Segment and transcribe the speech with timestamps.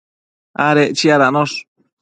[0.67, 1.57] adec chiadanosh